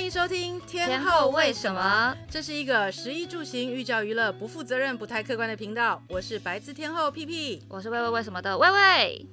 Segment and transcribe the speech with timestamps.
[0.00, 2.16] 欢迎收听天，后为什么？
[2.30, 6.02] 这是一个食衣住行、寓教于乐、不负责任、不太客观的频道。
[6.08, 9.26] 我是白字天后屁屁，我是喂喂为什么的魏魏。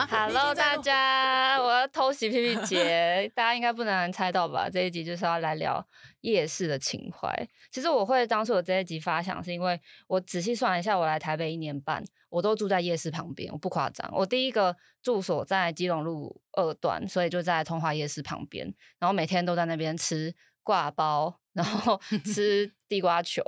[0.00, 4.66] 啊、Hello，大家，我要偷袭屁屁姐，大家应该不难猜到吧？
[4.70, 5.86] 这一集就是要来聊
[6.22, 7.30] 夜市的情怀。
[7.70, 14.10] 其实我会当初我这一集发想，是因为我仔细算了一下，我来台北一年半，我都住在夜市旁边，我不夸张。
[14.14, 23.42] 我第一个住所在基隆路二段，所以就在通化夜市旁边，然后每天都在那边吃挂包，然后 吃地瓜球。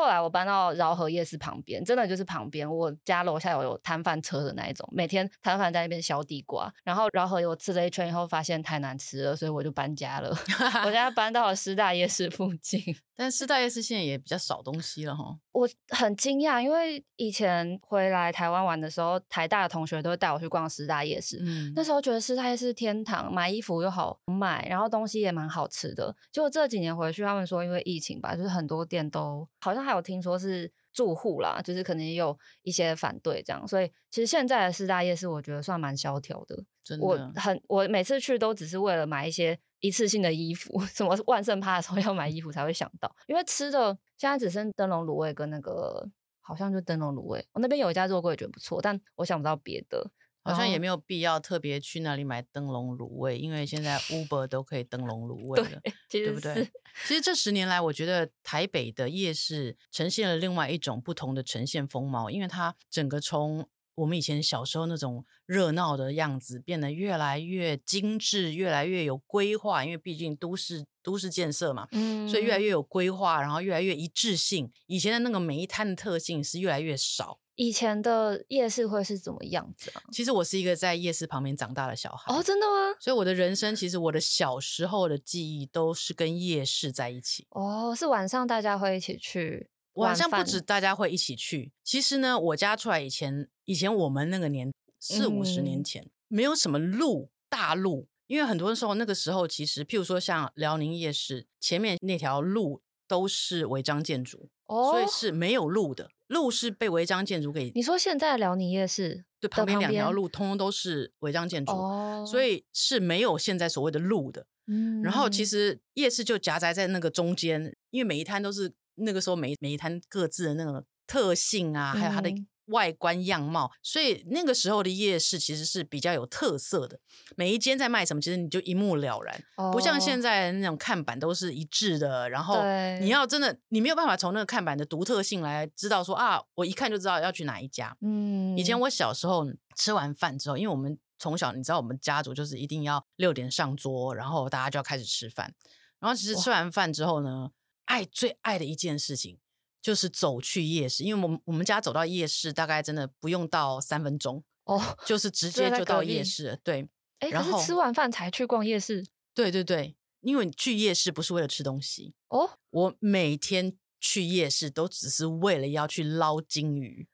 [0.00, 6.72] 后来我搬到饶河夜市旁边，真的就是旁边，我家楼下有有摊贩车的那一种，每天摊贩在那边削地瓜。
[6.82, 10.30] 然后饶河我吃了一圈以后，发现太难吃了，所以我就搬家了。
[10.80, 12.82] 我现在搬到了师大夜市附近，
[13.14, 15.36] 但师大夜市现在也比较少东西了哈。
[15.52, 21.38] 我很惊讶，因为以前回来台湾玩的时候，台大的同学都会带我去逛师大夜市。
[21.44, 26.16] 嗯，那时候觉得师大夜市天堂，买衣服又好买，然后东西也蛮好吃的。
[26.32, 33.66] 结果这几年回去，他们说因为疫情吧，就是很多店都好像还有听说是住户啦，就是可能也有一些反对这样。
[33.66, 36.64] 所以其实现在的四大夜市，我觉得算蛮萧条的。
[36.82, 43.98] 真的，我很我每次去都只是为了买一些一次性的衣服， 什么万圣趴的时候要买衣服才会想到，因为吃的。
[44.16, 46.08] 现在只剩灯笼卤味跟那个，
[46.40, 47.44] 好像就灯笼卤味。
[47.52, 50.10] 我那边有一家肉桂也觉得不错，但我想不到别的，
[50.42, 56.70] 好像也没有必要特别去那里买灯笼卤味，因为现在 Uber 都可以灯笼卤味了，对，对不对？
[57.06, 70.86] 其实这十年来，我觉得台北的夜市呈现了另外一种不同的呈现风貌，因为它整个从我们以前小时候那种热闹的样子，变得越来越精致，越来越有规划，因为毕竟都市。
[71.02, 74.70] 都市建设嘛，嗯，所以越来越有规划，然后越来越一致性。
[74.86, 77.39] 以前的那个每一摊的特性是越来越少。
[77.60, 80.00] 以前的夜市会是怎么样子啊？
[80.10, 82.96] 其实我是一个在夜市旁边长大的小孩哦，真的吗？
[82.98, 87.46] 所以我的人生其实我的小时候的记忆都是跟夜市在一起。
[87.50, 89.68] 哦，是晚上大家会一起去？
[89.92, 91.70] 晚上不止大家会一起去。
[91.84, 98.08] 其实呢，我家出来以前，以前我们那个年四五十年前，嗯，没有什么路，大路。
[98.26, 107.70] 因为很多时候，那个时候其实，譬如说像辽宁夜市前面那条路都是违章建筑，哦，所以是没有路的，路是被违章建筑给。
[107.74, 114.46] 你说现在辽宁夜市对旁边两条路通通都是违章建筑，哦，所以是没有现在所谓的路的。
[114.66, 122.30] 嗯，然后其实夜市就夹杂在那个中间，因为每一摊都是那个时候每每一摊各自的那种特性啊，还有它的。
[122.70, 126.98] 外观样貌，所以那个时候的夜市其实是比较有特色的。
[127.36, 132.28] 每一间在卖什么，其实你就一目了然，哦、不像现在那种看板都是一致的。
[132.30, 132.62] 然后
[133.00, 137.96] 你要真的，你没有办法从那个看板的独特性来知道说啊，我一看就知道要去哪一家。
[138.00, 145.54] 嗯，以前我小时候吃完饭之后，因为我们从小你知道我们家族就是一定要六点上桌，然后大家就要开始吃饭。
[145.98, 147.50] 然后其实吃完饭之后呢，
[147.84, 149.38] 爱最爱的一件事情。
[149.82, 156.56] 就是走去夜市，因为我们我们家走到夜市大概真的不用到三分钟哦， 就是直接就到夜市了。
[156.62, 156.86] 对，
[157.20, 159.06] 哎，然后吃完饭才去逛夜市。
[159.34, 162.58] 对对对，因为你去夜市不是为了吃东西哦。
[162.70, 167.08] 我每天去夜市都只是为了要去捞金鱼，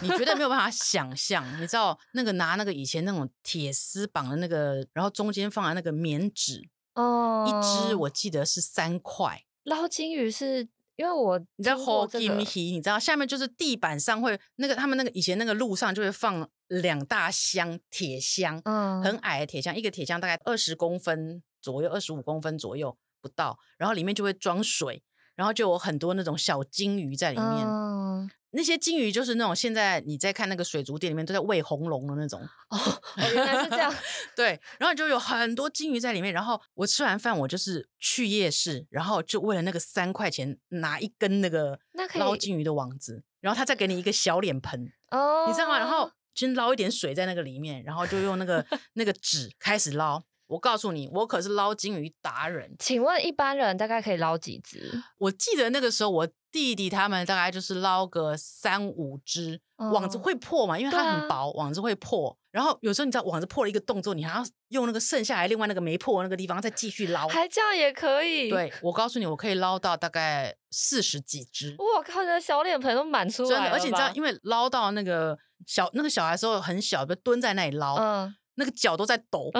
[0.00, 1.44] 你绝对没有办法想象。
[1.60, 9.44] 你知道那个拿那个以前那种铁丝绑的那个，然后中间放的那个棉纸哦，一只我记得是三块。
[9.64, 10.68] 捞金鱼是。
[10.96, 25.02] 因为我你知道 him he，你知道下面就是地板上会那个他们那个以前那个路上就会放两大箱铁箱，嗯，很矮的铁箱，一个铁箱大概二十公分左右，二十五公分左右不到，然后里面就会装水，
[25.34, 27.66] 然后就有很多那种小金鱼在里面。
[27.66, 32.40] 嗯那些金鱼就是那种现在你在看那个水族店里面都在喂红龙的那种
[32.70, 32.78] 哦，
[33.18, 33.94] 原来是这样。
[34.34, 36.32] 对，然后就有很多金鱼在里面。
[36.32, 41.78] 然后我吃完饭，我就是去夜市，然后就为了那个三块钱拿一根那个
[42.14, 45.78] 捞金鱼的网子，然后他再给你一个小脸盆哦，你知道吗？
[45.78, 48.64] 然后 先捞一点水在那个里面，然后就用那个
[48.94, 50.22] 那个纸开始捞。
[50.46, 52.74] 我告诉你，我可是捞金鱼达人。
[52.78, 55.02] 请问一般人大概可以捞几只？
[55.18, 56.28] 我记得那个时候我。
[56.56, 62.34] 弟弟他们大概就是捞个三五只，网子会破嘛，因为它很薄，网子会破。
[62.50, 68.48] 然后有时候你知道网子破了一个动作，你还要用那个剩下来另外那个没破的那个地方再继续捞，还这样也可以。
[68.48, 71.76] 对，我告诉你，我可以捞到大概四十几只。
[71.78, 73.54] 我靠，你的小脸盆都满出来了。
[73.56, 77.96] 真的，而且你知道，因为捞到那个小那个小孩时候很小，就蹲在那里捞。
[77.96, 79.50] 嗯那个脚都在抖，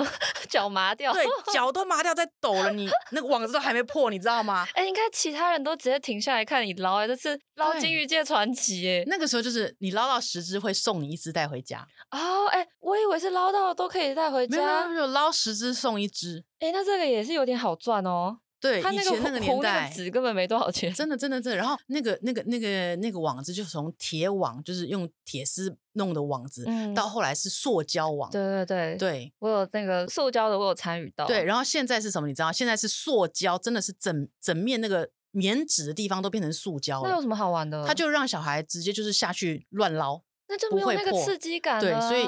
[0.49, 2.71] 脚麻掉，对， 脚都麻掉在抖了。
[2.71, 4.67] 你那个网子都还没破，你知道吗？
[4.75, 11.87] 哎、欸，应该其他人都直接停下来看你捞，哎，这是捞金鱼界传奇，哎，那个时候就是你捞到十只会送你一只带回家。
[12.11, 16.43] 哦，哎、欸，我以为是捞到都可以带回家，没有，捞十只送一只。
[16.59, 18.39] 哎、欸，那这个也是有点好赚哦。
[18.59, 21.57] 对，他那个以前那个年代纸根本没多少钱，真的真的真的。
[21.57, 28.31] 然后那个那个那个那个网子就从铁网，就是用铁丝弄的网子，嗯，到后来是塑胶网。
[28.31, 31.27] 对对对对，我有那个塑胶的，我有参与到。
[31.27, 32.27] 对，然后现在是什么？
[32.27, 32.51] 你知道？
[32.51, 37.09] 现在是塑胶，真的是整整面那个棉纸的地方都变成塑胶了。
[37.09, 37.85] 那有什么好玩的？
[37.85, 41.81] 他就让小孩直接就是下去乱捞，那就没有那个刺激感了。
[41.81, 42.25] 对，所以。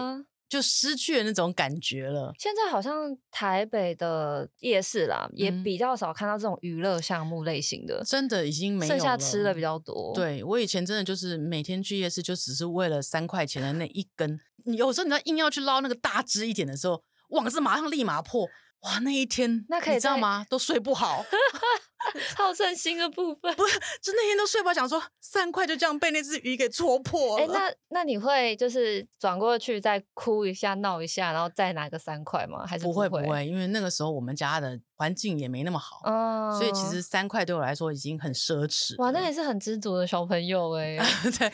[0.49, 2.33] 就失去了那种感觉了。
[2.39, 8.97] 现在好像台北的夜市啦，嗯、也比较少看到这种娱乐项目类型的，真的已经没有了。
[8.97, 10.11] 剩下吃的比较多。
[10.15, 14.39] 对，我以前真的就是每天去夜市，就只是为了三块钱的那一根。
[14.65, 18.47] 你有时候你要硬要去捞那个大只一点的时候，网子马上立马破。
[18.81, 20.45] 哇，那一天那可以你知道吗？
[20.49, 21.23] 都睡不好。
[22.35, 27.43] 好胜心的部分不是，就那天都睡不着，想说三块就这样被那只鱼给戳破了。
[27.43, 32.65] 哎、欸，那那你会就是转过去再哭一下闹一下，然后再拿个三块吗？
[32.65, 33.09] 还是不会？
[33.09, 39.01] 不会不会，因为那个时候我们家的环境也没那么好，嗯，所以其实三块对我来说已经很奢侈。
[39.01, 41.31] 哇，那也是很知足的小朋友哎、 欸。
[41.31, 41.49] 对，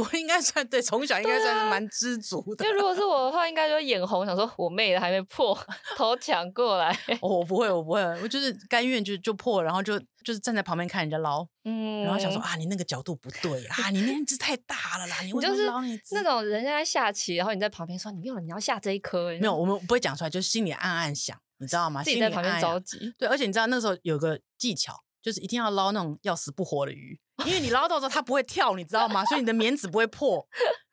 [0.00, 2.64] 我应该算对，从小应该算是蛮知足的。
[2.64, 5.56] 因为如果是我的话，应该就眼红，想说我妹的还没破，
[5.96, 6.98] 头抢过来。
[7.20, 10.00] 我不会，我不会，我就是甘愿就就破，然后就。
[10.24, 16.14] 就是站在旁边看人家捞，嗯，然后想说啊，你那个角度不对啊， 你那只太大了啦，你为什么捞那只？
[16.16, 22.02] 那种人家在下棋，然后你在旁边说你没有，你要下这一颗，没有，我们不会讲出来，就是心里暗暗想，你知道吗？
[22.02, 23.14] 自己在旁边着急。
[23.18, 29.24] 对，而且你知道那时候有个技巧，就是一定要捞那种要死不活的鱼，因为你捞到之后它不会跳，你知道吗？
[29.26, 30.46] 所以你的棉纸不会破。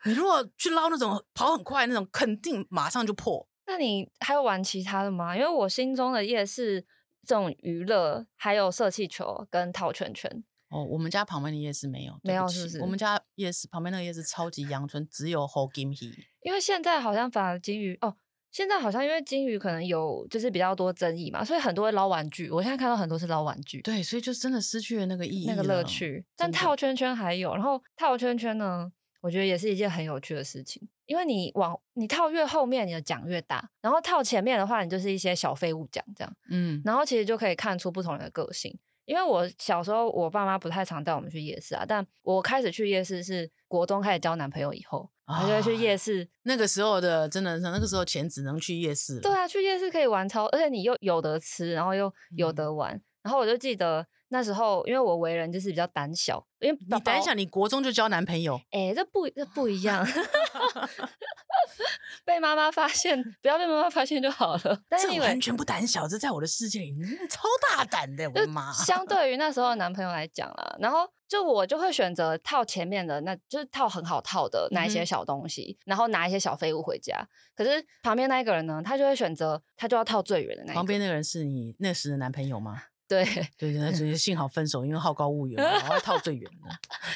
[0.06, 3.48] 你如果去捞那种跑很快那种，肯定马上就破。
[3.68, 5.36] 那你还有玩其他的吗？
[5.36, 6.86] 因为我心中的夜市。
[7.28, 12.80] 这种娱乐还有射气球跟套圈圈哦，我们家旁边的夜市没有，没有是不是？
[12.82, 16.28] 我们家夜市旁边那个夜市超级阳春，只有猴金鱼。
[16.44, 18.16] 因为现在好像反而金鱼哦，
[18.56, 22.50] 现在好像因为金鱼可能有就是比较多争议嘛，所以很多会捞玩具。
[22.50, 26.24] 我现在看到很多是捞玩具，对，所以就真的失去了那个意义，那个乐趣。
[26.38, 30.88] 但套圈圈还有，然后套圈圈呢，我觉得也是一件很有趣的事情。
[31.06, 38.80] 因为你往你套越后面，你的奖越大，然后套前面的话，你就是一些小废物奖这样，嗯，然后其实就可以看出不同人的个性。
[39.06, 46.24] 因为我小时候我爸妈不太常带我们去夜市啊，但我开始去夜市是国中开始交男朋友以后，我就会去夜市。
[46.24, 49.20] 哦，那个时候的真的是那个时候钱只能去夜市。
[49.22, 54.06] 对啊，去夜市可以玩超，而且你又有得吃，然后又有得玩，嗯，然后我就记得。
[54.30, 60.04] 那时候，因为我为人就是比较胆小，因为你胆小，你国中就交男朋友，哎、欸，这不这不一样
[62.26, 64.82] 被妈妈发现，不要被妈妈发现就好了。
[64.90, 66.96] 但是你完全不胆小，这在我的世界里
[67.30, 68.72] 超大胆的，我的妈！
[68.74, 77.28] 相对于那时候的 男朋友来讲啦，然后就我就会选择套前面的，那就是套很好套的那一些小东西，嗯、然后拿一些小废物回家。
[77.56, 80.74] 可是旁边那一个人呢，他就会选择他就要套最远的那一个。
[80.76, 82.84] 旁边那个人是你那时的男朋友吗？
[83.08, 83.24] 对
[83.56, 86.70] 对那只是 幸好分手，因为好高骛远，然后套最远的，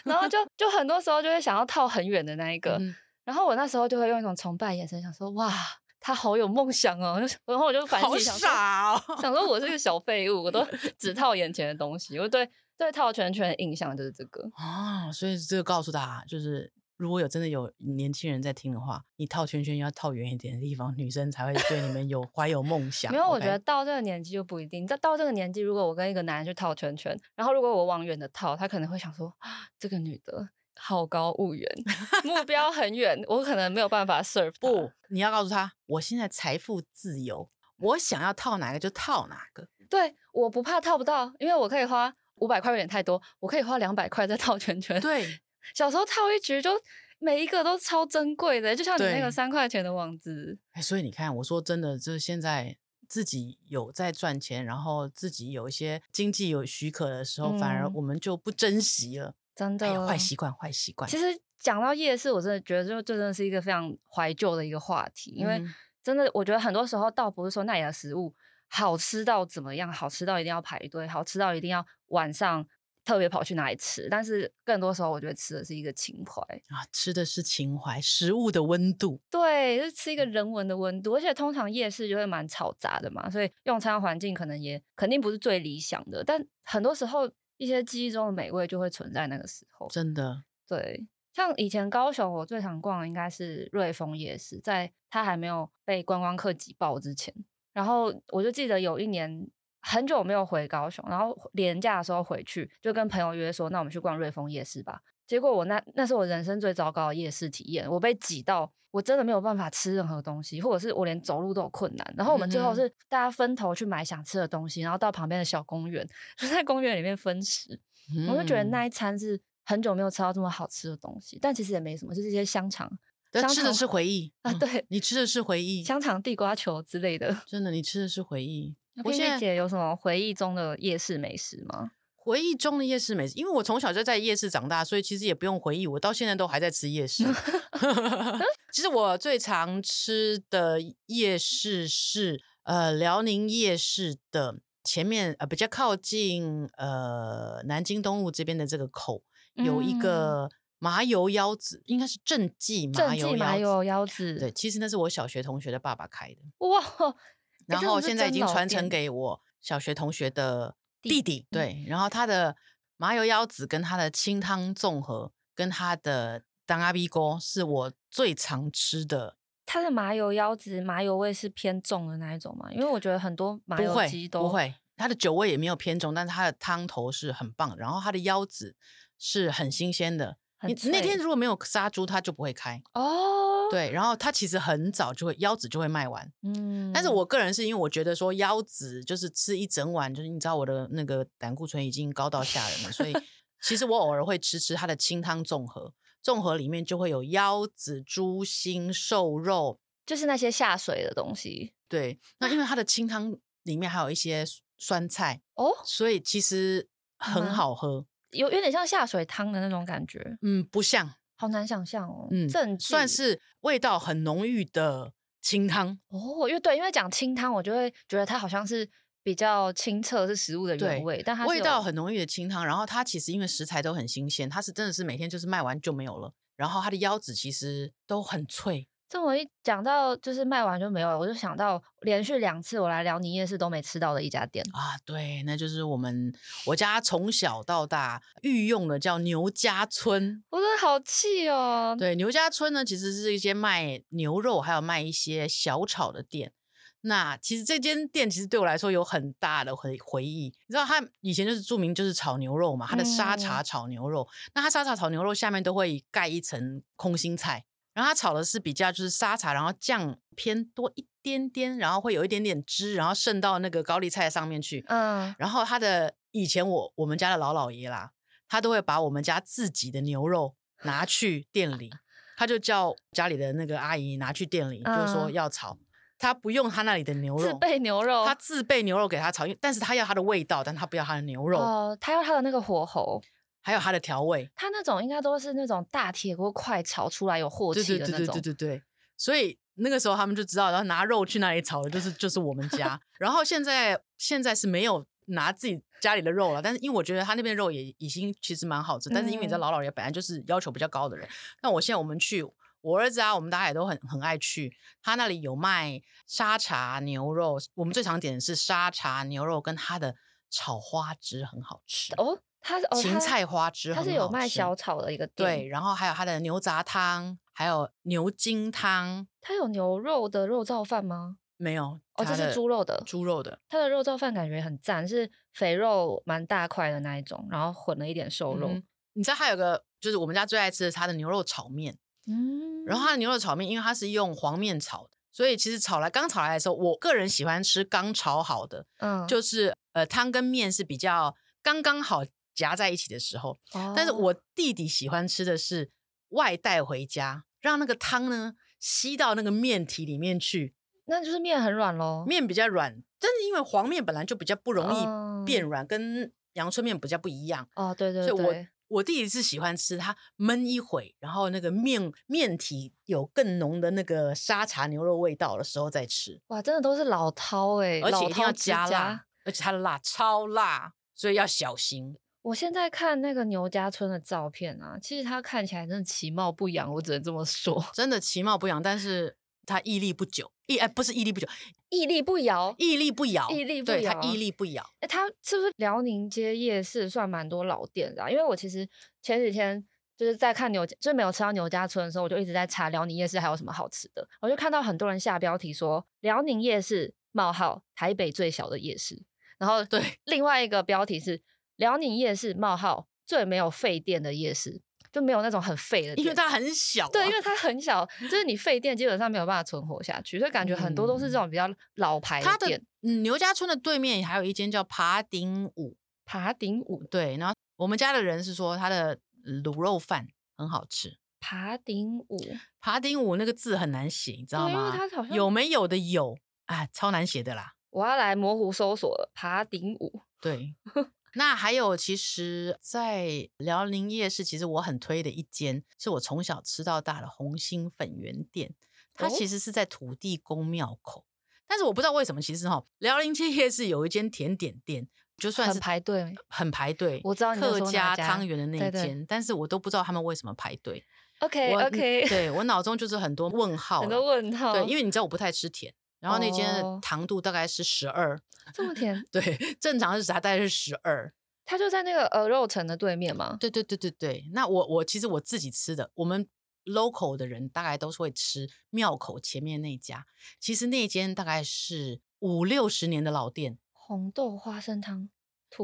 [0.06, 2.96] 然后就就很多时候就会想要套很远的那一个，嗯、
[3.30, 5.54] 然后我那时候就会用一种崇拜眼神想说，哇，
[6.00, 10.66] 他好有梦想哦， 然后我就反省，想说，哦、想说我是个小废物，我都
[10.98, 16.74] 只套眼前的东西，我对对套圈圈的印象就是这个啊，所以这个告诉大家就是。
[17.00, 23.10] 如果有真的有年轻人在听的话，你套圈圈要套远一点的地方，女生才会对你们有怀有梦 想。
[23.10, 24.86] 没有，我觉得到这个年纪就不一定。
[24.86, 29.34] 在到这个年纪，如果我跟一个男人去套圈圈，然后如果我往远的套，他可能会想说：
[29.80, 30.50] 这个女的
[30.80, 31.70] 好高骛远，
[32.24, 34.54] 目标很远，我可能没有办法 serve。
[34.60, 39.68] 不，你要告诉他，我现在财富自由，我想要套哪个就套哪个。
[39.90, 45.00] 对，我不怕套不到，因为我可以花五百块有点太多，我可以花两百块再套圈圈。
[45.02, 45.28] 对。
[45.76, 46.72] 小时候套一局就
[47.20, 50.58] 每一个都超珍贵的，就像你那个三块钱的网子。
[50.72, 59.36] 哎，所以你看，我说真的，就是现在自己有在赚钱，然后自己有一些经济有许可的时候，嗯、反而我们就不珍惜了。
[59.60, 61.10] 真的，哎、坏习惯，坏习惯。
[61.10, 61.26] 其实
[61.60, 65.62] 讲到夜市，我真的觉得就真的是一个非常怀旧的一个话题，因为
[66.04, 68.34] 真的，我觉得很多时候倒不是说那里的食物
[68.70, 72.66] 好吃到怎么样，好吃到一定要排队，好吃到一定要晚上。
[73.06, 76.42] 特别跑去哪里吃，但是更多时候我觉得吃的是一个情怀。
[76.68, 87.28] 啊，吃的是情怀，食物的温度，对，是吃一个人文的温度，而且通常夜市就会蛮嘈杂的嘛，所以用餐环境可能也肯定不是最理想的，但很多时候
[87.60, 97.34] 一些记忆中的美味就会存在那个时候，真的，对，像以前高雄，我最常逛的应该是瑞丰夜市，在它还没有被观光客挤爆之前。
[97.74, 99.48] 然后我就记得有一年
[99.82, 105.02] 很久没有回高雄，然后年假的时候回去，就跟朋友约说，那我们去逛瑞丰夜市吧。
[105.30, 112.14] 结果我那那是我人生最糟糕的夜市体验，我被挤到我真的没有办法吃任何东西，或者是我连走路都有困难。
[112.18, 116.04] 然后我们最后是大家分头去买想吃的东西，然后到旁边的小公园，
[116.36, 117.80] 就在公园里面分食。
[118.28, 122.92] 我就觉得那一餐是很久没有吃到这么好吃的东西，但其实也没什么，就是一些香肠。
[123.32, 124.52] 但吃的是回忆啊！
[124.54, 127.38] 对，你吃的是回忆，香肠、地瓜球之类的。
[127.46, 128.76] 真的，你吃的是回忆。
[129.04, 131.92] 我现在姐有什么回忆中的夜市美食吗？
[132.30, 137.24] 回忆中的夜市美食，因为我从小就在夜市长大，所以其实也不用回忆，我到现在都还在吃夜市。
[138.72, 149.24] 其实我最常吃的夜市是呃辽宁夜市的前面呃比较靠近呃南京东路这边的这个口
[149.56, 150.50] 有一个。
[150.82, 156.82] 麻油腰子应该是正记麻油麻油腰子，对，其实那是我小学同学的爸爸开的哇，
[157.68, 162.56] 然后现在已经传承给我小学同学的弟弟，对，然后他的
[162.98, 169.38] 麻油腰子跟他的清汤综合跟他的当阿鼻锅是我最常吃的。
[169.66, 172.72] 他的麻油腰子麻油味是偏重的那一种吗？
[172.72, 178.76] 因为我觉得很多麻油鸡都不会，不会，它的酒味也没有偏重，但是它的汤头是很棒，然后它的腰子
[179.18, 180.38] 是很新鲜的。
[180.68, 183.70] 你那天如果没有杀猪，它就不会开哦。
[183.72, 186.30] 对，然后它其实很早就会腰子就会卖完。
[186.42, 193.14] 嗯，但是我个人是因为我觉得说腰子就是吃一整碗，就是你知道我的那个胆固醇已经高到吓人了，所以
[193.62, 201.74] 其实我偶尔会吃吃它的清汤综合，综合里面就会有腰子、猪心、瘦肉，就是那些下水的东西。
[201.88, 204.44] 对，那因为它的清汤里面还有一些
[204.78, 208.06] 酸菜哦，所以其实很好喝。
[208.32, 216.00] 有有点像下水汤的那种感觉，嗯，不像，好难想象哦，嗯，正算是味道很浓郁的清汤。
[216.10, 218.90] 哦，因为对，因为讲清汤，我就会觉得它好像是
[219.24, 228.88] 比较清澈，是食物的原味，但它味道很浓郁的清汤，然后它其实因为食材都很新鲜，它是真的是每天就是卖完就没有了，然后它的腰子其实都很脆。
[229.10, 236.32] 这么一讲到就是卖完就没有了，我就想到连续两次我来辽宁夜市都没吃到的一家店啊，对，那就是我们
[236.68, 241.96] 我家从小到大御用的叫牛家村，我真的好气哦。
[241.98, 246.54] 对，牛家村呢，其实是一间卖牛肉还有卖一些小炒的店。
[247.02, 257.66] 那其实这间店其实对我来说有很大的回回忆，你知道它以前就是著名就是炒牛肉嘛，它的沙茶炒牛肉，嗯、那它沙茶炒牛肉下面都会盖一层空心菜。
[258.00, 264.86] 然后它炒的是比较就是沙茶，然后酱偏多一点点，然后会有一点点汁，然后渗到那个高丽菜上面去。
[264.88, 268.12] 嗯，然后他的以前我我们家的老老爷啦，
[268.48, 271.92] 他都会把我们家自己的牛肉拿去店里，
[272.38, 275.78] 他就叫家里的那个阿姨拿去店里，嗯、就是说要炒，
[276.18, 281.60] 他不用他那里的牛肉，自备牛肉，他自备牛肉给他炒，但是他要他的味道，但他不要他的牛肉。
[281.60, 283.22] 哦，他要他的那个火候。
[283.70, 288.26] 还有它的调味，它那种应该都是那种大铁锅快炒出来有镬气的那种。
[288.26, 288.84] 对对对对对对。
[289.16, 293.00] 所以那个时候他们就知道，然后拿肉去那里炒的，就是就是我们家。
[293.20, 301.28] 然后现在现在是没有拿自己家里的肉了，但是因为我觉得他那边肉也已经其实蛮好吃，但是因为你知道老老爷本来就是要求比较高的人，
[301.62, 302.44] 那、嗯、我现在我们去，
[302.82, 304.74] 我儿子啊，我们大家也都很很爱去，
[305.04, 310.16] 他那里有卖沙茶牛肉，我们最常点的是沙茶牛肉跟他的
[310.50, 312.40] 炒花枝很好吃哦。
[312.62, 319.26] 它是芹菜花枝，它是有卖小炒的一个店，对，然后还有它的牛杂汤，还有牛筋汤。
[319.42, 321.38] 它有牛肉的肉燥饭吗？
[321.56, 323.60] 没有，哦，这是猪肉的，猪肉的。
[323.70, 328.68] 它的肉燥饭感觉很赞，是肥肉蛮大块的那一种，然后混了一点瘦肉。
[328.70, 331.98] 嗯、你知道还有个就是我们家最爱吃的，它的牛肉炒面。
[332.28, 342.24] 嗯，然后它的牛肉炒面，因为它是用黄面炒的，所以其实炒来刚炒来的时候，我个人喜欢吃刚炒好的，嗯，就是呃汤跟面是比较刚刚好。
[342.60, 343.58] 夹在一起的时候，
[343.96, 345.92] 但是我弟弟喜欢吃的是
[346.32, 350.76] 外带回家，让那个汤呢吸到那个面体里面去，
[351.06, 352.26] 那就是面很软喽。
[352.28, 357.66] 面比较软，但是因为黄面本来就比较不容易变软，跟阳春面比较不一样。
[357.76, 366.42] 哦，对对对，所以我我弟弟是喜欢吃它焖一会，然后那个面面体有更浓的那个沙茶牛肉味道的时候再吃。
[366.48, 372.18] 哇，真的都是老饕哎，而且一定要加辣，而且它的辣超辣，所以要小心。
[372.50, 379.38] 我现在看那个牛家村的照片啊，其实它看起来真的其貌不扬，我只能这么说， 真的其貌不扬，但是
[379.68, 381.48] 它屹立不久，屹哎不是屹立不久，
[381.90, 384.84] 屹立不摇，屹立不摇，屹立不摇，对，他屹立不摇。
[385.00, 388.30] 哎，他是不是辽宁街夜市算蛮多老店的啊？
[388.32, 388.90] 因为我其实
[389.22, 389.86] 前几天
[390.18, 394.28] 就是在看牛，就是没有吃到牛家村的时候，我就一直在查辽宁夜市还有什么好吃的。
[394.42, 399.22] 我就看到很多人下标题说辽宁夜市冒号台北最小的夜市，
[399.60, 401.44] 然后对另外一个标题是
[401.80, 404.82] 辽宁夜市冒号最没有废店的夜市。
[405.12, 407.10] 就没有那种很废的店，因为它 很小，啊。
[407.12, 412.80] 对，因为它很小，就是你废店基本上没有办法存活下去，所以感觉很多都是这种比较老牌的店。
[412.80, 417.38] 的嗯、牛家村的对面还有一间叫爬顶五，爬顶五对。
[417.38, 419.18] 然后我们家的人是说他的
[419.64, 421.18] 卤肉饭很好吃。
[421.40, 422.38] 爬顶五，
[422.80, 424.70] 爬顶五那个字很难写，你知道吗？
[424.70, 427.74] 因为它好像有没有的有，哎，超难写的啦。
[427.90, 430.76] 我要来模糊搜索了，爬顶五，对。
[431.36, 438.74] 那还有，其实，在辽宁夜市，其实我很推的一间，是我从小吃到大的红星粉圆店。
[439.16, 441.24] 它其实是在土地公庙口，哦、
[441.68, 445.06] 但是我不知道为什么，其实哈，辽宁街夜市有一间甜点店，
[445.36, 447.20] 就算是很排队，很排队。
[447.26, 451.04] 我知道客家汤圆的那一间，但是我都不知道他们为什么排队。
[451.40, 454.72] OK OK，对我脑中就是很多问号，很多问号。
[454.72, 455.94] 对，因为你知道我不太吃甜。
[456.20, 458.42] 然后那间糖度大概是十二，哦，
[458.74, 459.24] 这么甜？
[459.32, 460.40] 对，正常是啥？
[460.40, 461.34] 大概是十二。
[461.66, 463.56] 它就在那个鹅肉城的对面吗？
[463.60, 464.50] 对对对对对。
[464.54, 466.48] 那我我其实我自己吃的，我们
[466.86, 470.26] local 的人大概都是会吃庙口前面那家。
[470.60, 475.30] 其实那间大概是五六十年的老店，红豆花生汤。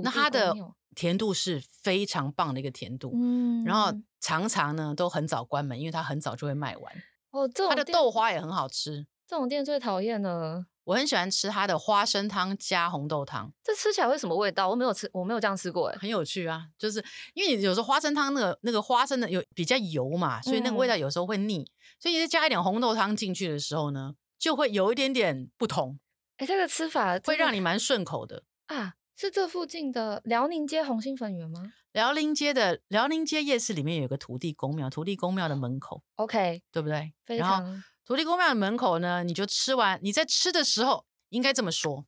[0.01, 0.55] 那它的
[0.95, 7.03] 甜度是非常棒的一个甜度，嗯，然后常常呢都很早关门，因为它很早就会卖完。
[7.29, 9.05] 哦，这它的豆花也很好吃。
[9.27, 10.65] 这种店最讨厌了。
[10.83, 13.51] 我很喜欢吃它的花生汤加红豆汤。
[13.63, 14.69] 这吃起来会什么味道？
[14.69, 15.87] 我没有吃，我没有这样吃过。
[15.87, 17.03] 哎，很有趣啊，就是
[17.33, 21.59] 因为你有时候花生汤那个那个花生的有比较油嘛，所以那个味道有时候会腻。
[21.59, 21.67] 嗯、
[21.99, 25.99] 所以你再加一点红豆汤进去的时候呢，就会有一点点不同。
[26.37, 28.93] 哎，这个吃法会让你蛮顺口的啊。
[29.17, 31.71] 是这附近的辽宁街红心粉圆吗？
[31.93, 37.13] 辽宁街的辽宁街夜市里面有个土地公庙，土地公庙的门口，OK，对不对？
[37.25, 37.81] 非常。
[38.05, 39.99] 土地公庙的门口呢，你就吃完。
[40.03, 42.05] 你在吃的时候，应该这么说：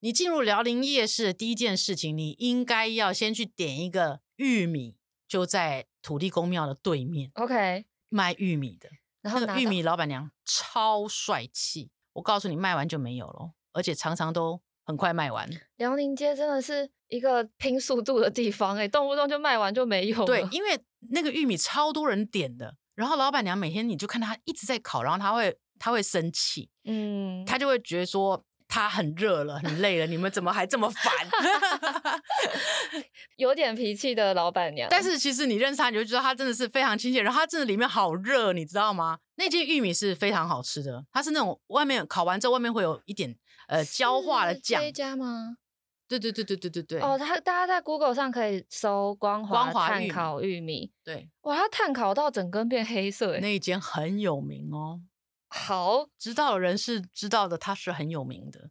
[0.00, 4.96] 你进入辽宁夜市的第一件事情，你应该要先去点一个玉米，
[5.28, 7.30] 就在土地公庙的对面。
[7.34, 8.88] OK，卖玉米的，
[9.20, 11.90] 然后那个玉米老板娘超帅气。
[12.14, 15.46] 我告诉你，卖完就没有了，而且常常都很快卖完。
[15.76, 20.24] 辽宁街真的是一个拼速度的地方，哎，动不动就卖完就没有了。
[20.24, 22.78] 对，因为那个玉米超多人点的。
[22.96, 31.12] 然后老板娘每天你就看她一直在烤，然后她会她会生气，嗯，她就会觉得说她很热了，很累了，你们怎么还这么烦？
[33.36, 34.88] 有点脾气的老板娘。
[34.90, 37.20] 但是其实你认识她，你就知道她真的是非常亲切。
[37.22, 39.18] 然后她真的里面好热，你知道吗？
[39.36, 43.36] 那间玉米是非常好吃的，它是那种外面烤完之后外面会有一点
[43.68, 44.80] 呃焦化的酱。
[44.80, 45.58] 这家吗？
[46.08, 50.92] 对对对对对对对哦，他大家在 Google 上可以搜光华炭烤玉米。
[51.02, 55.02] 对，哇，它炭烤到整根变黑色，那一间很有名哦。
[55.48, 58.70] 好，知道的人是知道的，它是很有名的。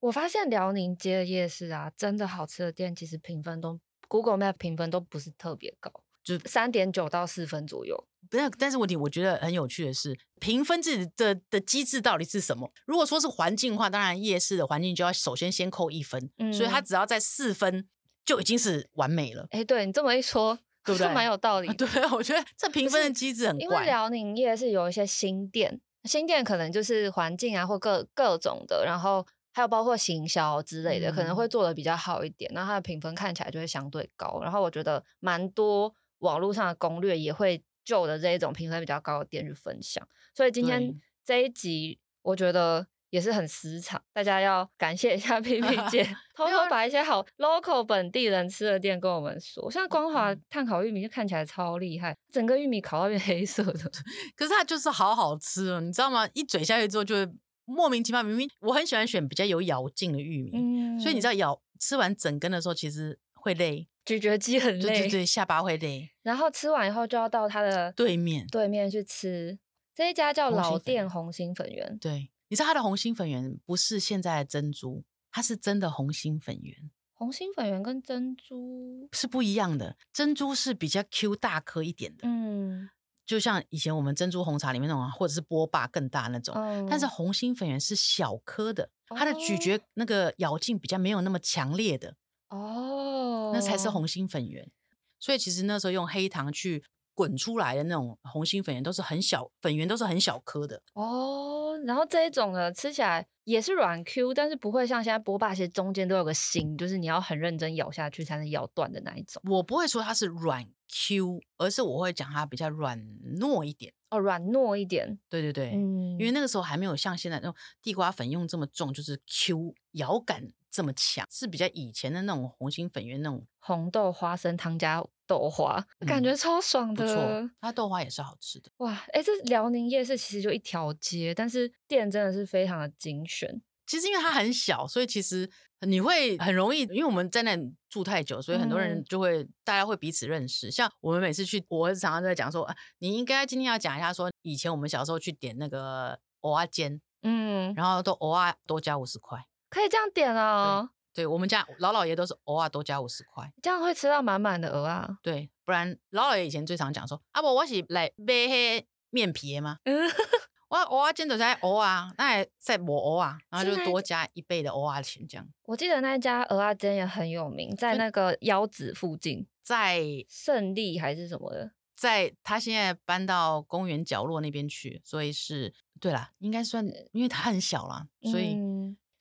[0.00, 5.90] 我发现辽宁街的夜市啊，真的好吃的店，其实评分都 Google Map 评分都不是特别高，
[6.22, 8.06] 就三点九到四分左右。
[8.30, 12.70] 不是，但是问题我觉得很有趣的是，评分制的的机制到底是什么？
[12.86, 17.86] 如果说是环境的话，当然夜市的环境就要首先先扣一分，嗯，所以它只要在四分
[18.24, 19.46] 就已经是完美了。
[19.50, 21.12] 哎，对你这么一说，对不 对？
[21.12, 21.72] 蛮有道 理。
[21.74, 23.64] 对，我觉得这评分的机制很怪。
[23.64, 34.40] 因为辽宁夜市有一些新店，新店可能就是环境啊或各各种的，然后还有包括行销之类的，嗯，可能会做的比较好一点，那它的评分看起来就会相对高。
[34.42, 37.62] 然后我觉得蛮多网络上的攻略也会。
[37.84, 46.02] 旧的这一种评分比较高的店去分享，所以今天这一集我觉得也是很私藏，大家要感谢一下 P P 姐，
[46.34, 49.70] 偷偷把一些好 local 本地人吃的店跟我们说。
[49.70, 53.90] 像光华炭烤玉米就看起来超厉害，整个玉米烤到变黑色的，
[54.34, 56.28] 可是它就是好好吃哦，你知道吗？
[56.34, 57.32] 一嘴下去之后就会
[57.66, 58.22] 莫名其妙。
[58.22, 63.86] 明明我很喜欢选比较有咬劲的玉米，嗯，所以你知道咬吃完整根的时候其实会累。
[64.06, 66.10] 咀嚼肌很累，对对对，下巴会累。
[66.22, 69.58] 然后吃完以后就要到它的对面，对面去吃
[69.94, 71.98] 这一家叫老店红心粉圆。
[71.98, 76.90] 对，你知道它的红心粉圆不是现在的珍珠，它是真的红心粉圆。
[77.12, 82.90] 红心粉圆跟珍珠是不一样的，珍珠是比较 Q 大颗一点的，嗯，
[83.24, 86.54] 就像以前我们珍珠红茶里面那种，或者是波霸更大那种。
[86.56, 92.16] 嗯，但是红心粉圆是小颗的，它的咀嚼那个咬劲比较没有那么强烈的。
[92.48, 94.70] 哦，那才是红心粉圆，
[95.18, 100.82] 所以其实那时候用黑糖去滚出来的那种红心粉圆都是很小，粉圆都是很小颗的。
[100.94, 109.42] 哦，然后这一种呢，吃起来也是软 Q，但是不会像现在波霸，其实中间都有个心，就是你要很认真咬下去才能咬断的那一种。
[109.48, 112.98] 我不会说它是软 Q，而是我会讲它比较软
[113.38, 113.92] 糯一点。
[114.10, 115.18] 哦，软糯一点。
[115.28, 125.04] 对对对，嗯，因为那个时候还没有像现在那种地瓜粉用这么重，就是 Q 咬感这么强，是比较以前的那种红心粉圆那种红豆花生汤加。
[125.26, 128.70] 豆花感觉超爽的，嗯、它豆花也是好吃的。
[128.76, 133.62] 哇，哎、欸，这辽宁夜市其实就一条街，但是店真的是非常的精选。
[133.86, 140.70] 其实因为它很小，所以其实你会很容易，因为我们在那里住太久，所以很多人就会、嗯、大家会彼此认识。
[140.70, 149.42] 像我们每次去，我常常在讲说，啊，你应该今天要讲一下，说以前我们小时候去点那个蚵仔煎，嗯，然后都蚵仔多加五十块，
[149.74, 150.88] 可以这样点哦。
[151.12, 155.18] 对，我们家老老爷都是偶尔多加五十块，这样会吃到满满的鹅啊。
[155.20, 159.78] 对，不然老老爷以前最常讲说：“啊不，我是来买黑面皮的吗？
[159.84, 159.96] 嗯、
[160.70, 178.56] 我蚵仔煎都是蚵啊，那再抹蚵啊，然后就多加一倍的蚵仔钱这样。”我记得那家鹅啊煎也很有名，在那个腰子附近，在胜利还是什么的，在他现在搬到公园角落那边去，所以是对啦，应该算，因为他很小啦，所以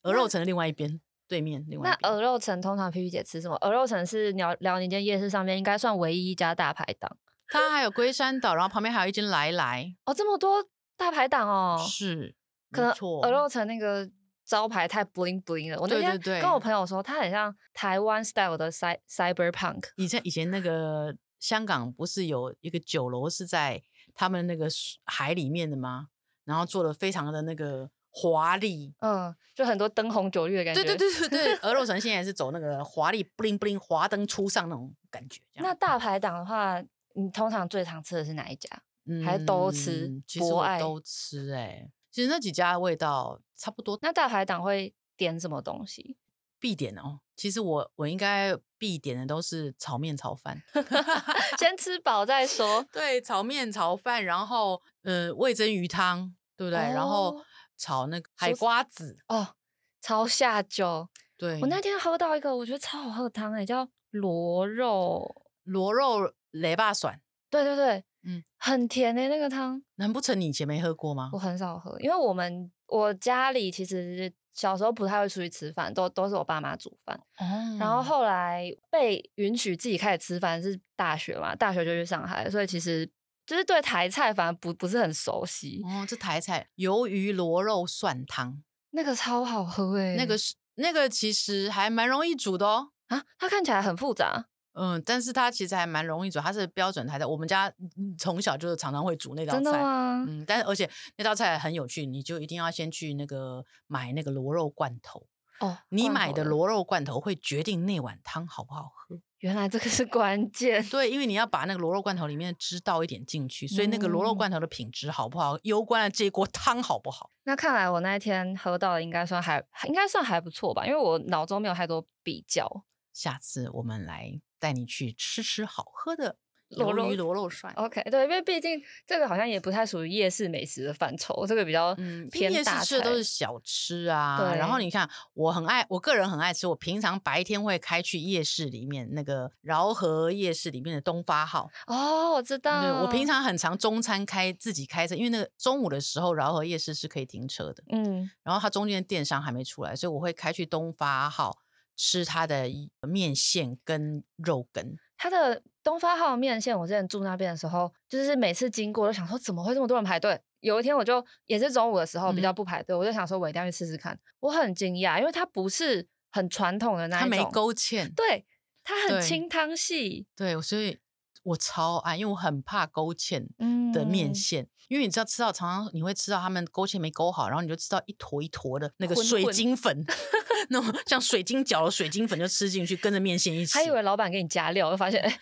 [0.03, 1.01] 鹅肉城的另外一边。
[1.25, 3.55] 对面另外那鹅肉城通常皮皮姐吃什么？
[3.61, 7.17] 鹅肉城是辽辽宁街夜市上面应该算唯一一家大排档。
[7.47, 10.63] 它还有龟山岛，然后旁边还有一间来来哦，这么多
[10.95, 11.83] 大排档哦。
[11.89, 12.35] 是，
[12.71, 14.07] 可能鹅肉城那个
[14.45, 15.79] 招牌太 bling bling 了。
[15.79, 19.85] 我那天跟我朋友说，它很像台湾 style 的 cy cyberpunk。
[19.95, 23.81] 以前以前那个香港不是有一个酒楼是在
[24.13, 24.67] 他们那个
[25.05, 26.09] 海里面的吗？
[26.43, 27.89] 然后做的非常的那个。
[28.15, 30.83] 华丽，嗯，就很多灯红酒绿的感觉。
[30.83, 35.41] 对对对对对，鹅肉城现在是走那个华丽，bling bling，华灯初上那种感觉。
[35.55, 36.79] 那大排档的话，
[37.15, 38.69] 你通常最常吃的是哪一家？
[39.07, 40.21] 嗯、还是都吃？
[40.27, 43.97] 其实我都吃哎、欸，其实那几家味道差不多。
[44.03, 46.15] 那大排档会点什么东西？
[46.59, 47.19] 必点哦。
[47.35, 50.61] 其实我我应该必点的都是炒面炒饭，
[51.57, 52.85] 先吃饱再说。
[52.93, 56.79] 对，炒面炒饭，然后呃味噌鱼汤，对不对？
[56.79, 57.43] 哦、然后。
[57.83, 59.55] 炒那个海瓜子哦，
[59.99, 61.09] 超下酒。
[61.35, 67.19] 对，我那天喝到一个，我觉得超好喝的汤诶，叫螺肉螺肉雷霸蒜。
[67.49, 69.83] 对对对，嗯，很甜诶，那个汤。
[69.95, 71.29] 难不成你以前没喝过吗？
[71.33, 77.19] 我很少喝，因为我们我家里其实小时候不太会出去吃饭，都都是我爸妈煮饭。
[77.39, 77.77] 哦。
[77.77, 83.11] 然后后来被允许自己开始吃饭是大学嘛，大学就去上海，所以其实。
[83.53, 86.03] 就是对台菜反而不不是很熟悉哦。
[86.09, 90.15] 这台菜鱿鱼螺肉蒜汤，那个超好喝哎。
[90.15, 92.89] 那个是那个其实还蛮容易煮的哦。
[93.09, 94.47] 啊，它看起来很复杂。
[94.73, 97.25] 嗯，但是它其实还蛮容易煮，它是标准台菜。
[97.27, 97.71] 我们家
[98.17, 99.61] 从小就是常常会煮那道菜。
[99.61, 100.25] 真的吗？
[100.27, 105.27] 嗯，但是而且那道菜很有趣，你就一定要先去那个买那个螺肉罐头。
[105.59, 109.19] 哦，你买的螺肉罐头会决定那碗汤好不好喝。
[109.43, 117.29] 原来这个是关键，对，因为你要把那个螺肉罐头里面的汁倒一点进去，所以那个螺肉罐头的品质好不好，攸关了这一锅汤好不好。
[117.43, 122.85] 那看来我那一天喝到的应该算还应该算还不错吧，因为我脑中没有太多比较。
[123.11, 126.37] 下次我们来带你去吃吃好喝的。
[126.75, 131.95] 鱿鱼螺肉帅，OK，对，因为毕竟这个好像也不太属于夜市美食的范畴，这个比较
[132.31, 132.73] 偏大菜。
[132.73, 134.57] 嗯、夜市吃的都是小吃啊，对。
[134.57, 136.67] 然后你看，我很爱，我个人很爱吃。
[136.67, 141.69] 我平常白天会开去夜市里面那个饶河夜市里面的东发号。
[141.87, 142.81] 哦，我知道。
[142.81, 147.83] 对，我平常很常中餐开自己开车，因为那个中午的时候饶河夜市是可以停车的。
[147.91, 148.29] 嗯。
[148.43, 151.57] 然后它中间的电商还没出来，所以我会开去东发号
[151.95, 152.67] 吃它的
[153.07, 154.97] 面线跟肉羹。
[155.23, 160.37] 它的东发号面线，我之前住那边的时候，就是每次经过都想说，怎么会这么多人排队？
[160.59, 164.19] 有一天我就也是中午的时候比较不排队，嗯、我就想说，我一定要去试试看。
[164.41, 168.45] 我很惊讶，因为它不是很传统的那一种，它没勾芡，对，
[168.83, 170.99] 它很清汤系，对，所以
[171.43, 173.47] 我超爱，因为我很怕勾芡
[173.93, 174.63] 的面线。
[174.63, 183.73] 嗯因为你知道吃到常常你会吃到他们勾芡没勾好，然后你就吃到一坨一坨的那个 水晶粉，混 混那种像水晶饺的水晶粉就吃进去，跟着面线一起。
[183.73, 185.39] 还以为老板给你加料，就发现哎，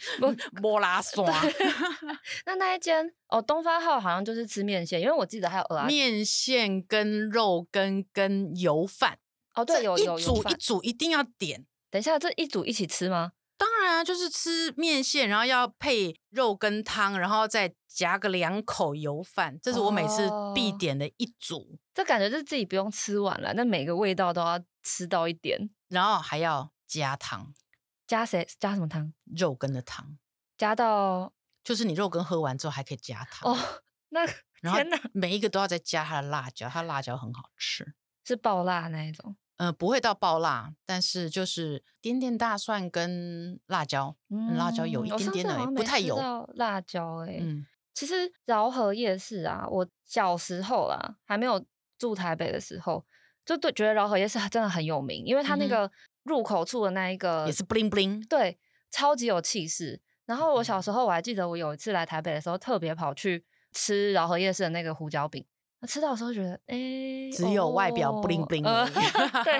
[0.61, 1.25] 莫拉 刷。
[2.45, 9.17] 那那一间哦，东方号好像就是吃面线，因为我记得还有蚵仔面线跟肉跟跟油饭
[9.55, 11.65] 哦，对，有有一组一组一定要点。
[11.89, 13.33] 等一下，这一组一起吃吗？
[13.57, 21.57] 当然啊，就是吃面线，然后要配肉跟汤，然后再夹个两口油饭，这是我每次必点的一组。
[21.59, 27.53] 哦，这感觉就是自己不用吃完了，那每个味道都要吃到一点，然后还要加汤，
[28.07, 28.47] 加谁？
[28.59, 29.13] 加什么汤？
[29.25, 30.17] 肉羹的汤，
[30.57, 33.51] 加到就是你肉羹喝完之后还可以加汤。
[33.51, 33.57] 哦，
[34.09, 34.21] 那
[34.61, 34.79] 然后
[35.13, 39.35] 每一个都要再加它的辣椒，它辣椒很好吃，是爆辣那一种。
[39.57, 46.17] 呃，不会到爆辣，但是就是点点大蒜跟辣椒，嗯、辣椒有一点点的，不太油。
[46.55, 51.63] 辣椒哎、欸，嗯，其实饶河夜市啊，我小时候啦，还没有
[51.99, 53.05] 住台北的时候，
[53.45, 55.89] 就对觉得饶河夜市真的很有名，因为它那个
[56.23, 58.57] 入口处的那一个、嗯、也是 bling bling，对，
[58.89, 59.99] 超级有气势。
[60.25, 65.45] 然后我小时候我还记得，我有一次来台北的时候，特别跑去吃饶河夜市的那个胡椒饼。
[65.87, 68.87] 吃到的时候觉得，哎、欸，只有外表 bling bling、呃。
[69.43, 69.53] 对。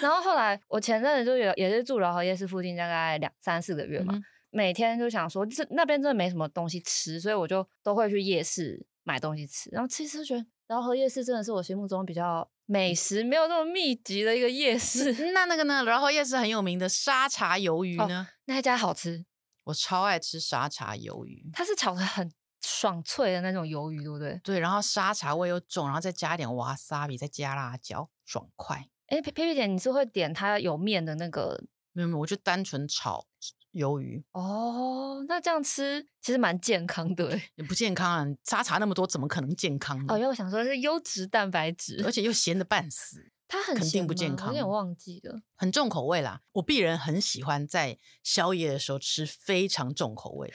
[0.00, 9.70] 然后后来我前阵子就有也是住饶河夜市附近，大概两三四个月嘛，嗯、每天就想说，这那边真的没什么东西吃，所以我就都会去夜市买东西吃。
[9.70, 15.12] 然后其实觉得饶河夜市真的是我心目中比较美食没有那么密集的一个夜市。
[15.32, 15.84] 那那个呢？
[15.84, 18.26] 然后夜市很有名的沙茶鱿鱼呢？
[18.28, 19.24] 哦、那一家好吃，
[19.64, 22.32] 我超爱吃沙茶鱿鱼，它是炒的很。
[22.64, 24.40] 爽脆的那种鱿鱼，对不对？
[24.44, 28.86] 对，然后沙茶味又重，然后再加一点瓦萨比，再加辣椒，爽快。
[29.08, 31.64] 哎，皮皮姐，你是会点它有面的那个？
[31.90, 33.26] 没有没有，我就单纯炒
[33.72, 34.24] 鱿鱼。
[34.32, 38.26] 哦，那这样吃其实蛮健康的， 也不健康啊！
[38.44, 40.14] 沙茶那么多，怎么可能健康呢？
[40.14, 44.48] 哦，因为我想说是优质蛋白质，而且又咸的半死， 它很肯定不健康。
[44.48, 46.40] 有点忘记了，很重口味啦。
[46.52, 50.52] 我鄙人很喜欢在宵夜的时候吃非常重口味。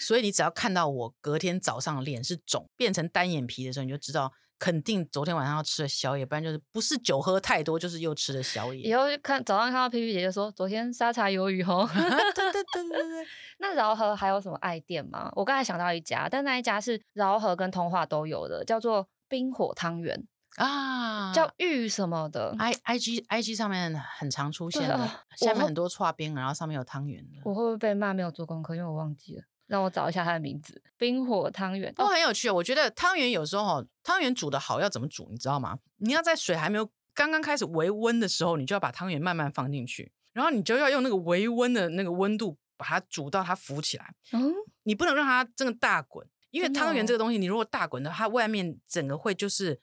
[0.00, 4.32] 所以你只要看到我隔天早上脸是肿变成单眼皮的时候，你就知道
[4.64, 8.80] 肯定昨天晚上要吃的宵夜，不然就是不是酒喝太多，就是又吃的宵夜。
[8.80, 11.86] 以后看早上看到皮皮姐姐说昨天沙茶鱿鱼吼。
[11.92, 13.26] 对对对对对。
[13.58, 15.30] 那饶河还有什么爱店吗？
[15.36, 22.56] 我刚才想到一家，但那一家是饶河跟通化都有的，叫做冰火汤圆啊，叫玉什么的。
[22.58, 27.42] I I G I G 上面很常出现的，啊、下面很多串冰，然后上面有汤圆的。
[27.44, 28.74] 我会不会被骂没有做功课？
[28.74, 29.42] 因为我忘记了。
[29.66, 32.50] 让我找一下它的名字，冰火汤圆都很有趣。
[32.50, 35.78] 我觉得汤圆有时候哈，汤圆煮的好要怎么煮，你知道吗？
[35.96, 44.14] 你要在水还没有刚刚开始微温的时候，你就要把汤圆慢慢放进去，然后你就要用那个微温的那个温度把它煮到它浮起来。
[44.32, 49.80] 嗯，你不能让它真的大滚，因为汤圆这个东西，你如果大滚的话，它外面整个会就是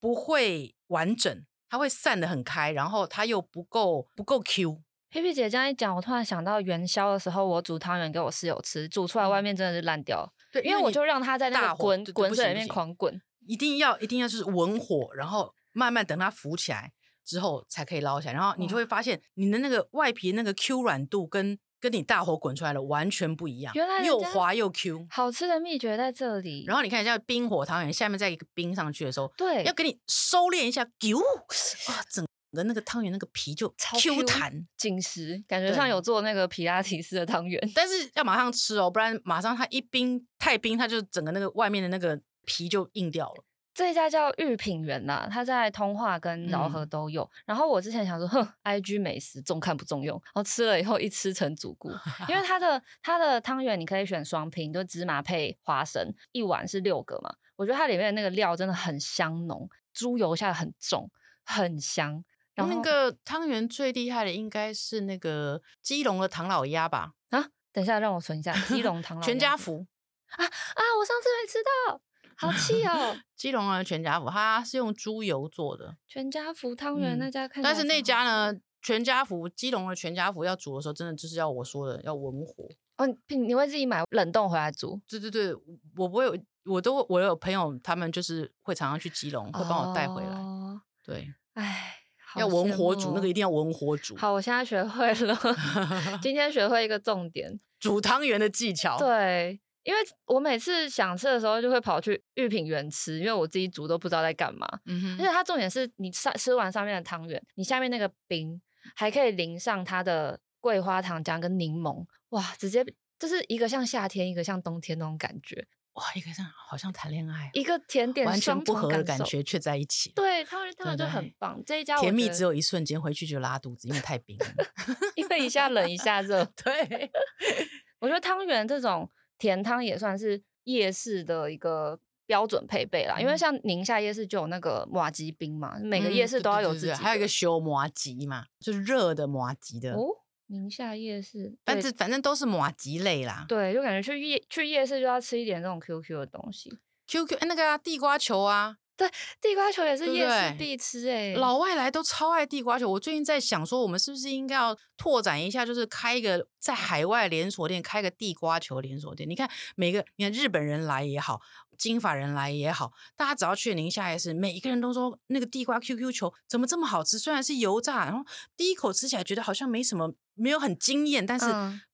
[0.00, 4.82] 不会完整，它会散得很开，然后它又不够不够 Q。
[5.10, 10.32] 皮皮姐这样一讲，我突然想到元宵的时候，我煮汤圆给我室友吃，煮出来外面真的是烂掉。
[10.52, 16.92] 对，因为我就让它在那个滚滚水里面狂滚，一定要一定要就是文火，然后慢慢等它浮起来
[17.24, 25.08] 之后才可以捞起来，然后你就会发现你的那个外皮那个 Q 软度跟跟你大火滚出来的完全不一样，原来又滑又 Q。
[25.10, 26.64] 好吃的秘诀在这里。
[26.68, 32.29] 然后你看一下冰火汤圆，下面再一个冰上去的时候，对，要给你收敛一下，Q 啊整。
[32.52, 43.44] 的那个汤圆那个皮就超 Q 弹紧实，感觉像有做那个皮拉提斯的汤圆， 但是要马上吃哦，不然马上它一冰太冰，它就整个那个外面的那个皮就硬掉了。
[43.72, 47.22] 这一家叫御品园呐，它在通化跟饶河都有。
[47.22, 51.88] 嗯、然后我之前想说，哼，IG 美食重看不重用，然后吃了以后一吃成主顾，
[52.28, 57.32] 因为它的它的汤圆你可以选双拼，就芝麻配花生，一碗是六个嘛。
[57.56, 61.08] 我觉得它里面的那个料真的很香浓，猪油下的很重，
[61.44, 62.22] 很香。
[62.56, 67.12] 那个汤圆最厉害的应该是那个基隆的唐老鸭吧？
[67.30, 69.86] 啊，等一下让我存一下，基 隆唐老全家福
[70.26, 70.82] 啊啊！
[70.98, 72.00] 我上次没吃到，
[72.36, 73.16] 好气哦！
[73.34, 75.96] 基隆的全家福，它是用猪油做的。
[76.06, 78.58] 全家福汤圆那家看，但是那家呢？
[78.82, 83.06] 全家福基隆的全家福要煮的时候，真的就是要我说的要文火哦。
[83.28, 84.98] 你你会自己买冷冻回来煮？
[85.06, 85.54] 对对对，
[85.96, 90.30] 我不会，我都我有朋友，他们就是会常常去基隆，会帮我带回来。
[90.30, 91.96] 哦、对，哎。
[92.36, 94.16] 要文火煮，那个一定要文火煮。
[94.16, 95.38] 好，我现在学会了。
[96.22, 98.98] 今天学会一个重点， 煮汤圆的技巧。
[98.98, 104.66] 对，因为我每次想吃的时候，就会跑去御品园吃，因为我自己煮都不知道在干嘛。
[104.86, 105.14] 嗯哼。
[105.18, 108.60] 而且它重点是你上吃完上面的汤圆，你下面那个冰
[108.94, 112.84] 还可以淋上它的桂花糖浆跟柠檬，哇，直接
[113.18, 115.66] 就是一个像夏天，一个像冬天那种感觉。
[115.94, 120.12] 哇，一个这样好像谈恋爱，一个甜点完全不合的感觉却在一起。
[120.14, 121.60] 对，他们他们就很棒。
[121.66, 124.46] 这一家甜蜜只有一瞬间，回去就拉肚子，因为太冰了，
[125.16, 126.44] 因为一下冷一下热。
[126.62, 127.10] 对，
[127.98, 133.16] 我觉得汤圆这种甜汤也算是夜市的一个标准配备啦。
[133.18, 139.94] 嗯、因为像宁夏夜市就有那个麻吉冰嘛，每个夜市都要有自己的、嗯对对对对，还有一个修麻吉嘛，就是热的麻吉的。
[139.94, 140.06] 哦
[140.50, 143.46] 宁夏夜市，但是反正都是马吉类啦。
[143.48, 146.70] 对，就感觉去夜去夜市就要吃一点这种 QQ 的东西。
[147.06, 149.08] QQ 哎，那个啊，地瓜球啊，对，
[149.40, 151.34] 地瓜球也是夜市必吃哎、欸。
[151.36, 152.90] 老外来都超爱地瓜球。
[152.90, 161.40] 我最近在想说，我们是不是应该要拓展一下，就是开一个在海外连锁店开个地瓜球连锁店，你看每个，你看日本人来也好，
[161.78, 167.18] 金发人来也好，大家只要去宁夏夜市，每一个人都说那个地瓜 QQ 球怎么这么好吃？
[167.18, 168.24] 虽然是油炸，然后
[168.56, 170.14] 第一口吃起来觉得好像没什么。
[170.34, 171.44] 没有很惊艳，但是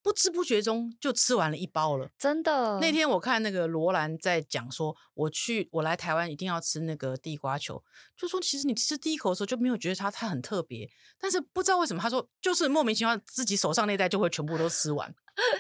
[0.03, 2.09] 不知不觉中就吃完了一包了。
[2.17, 7.83] 真的，那天我看那个罗兰在讲说，我去我来台湾一定要吃那个地瓜球，
[8.17, 15.15] 就说其实你吃第一口的时候就没有觉得它它很特别，但是不知道为什么他说就是莫名其妙自己手上那袋就会全部都吃完，